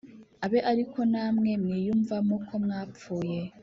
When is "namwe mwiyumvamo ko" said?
1.11-2.53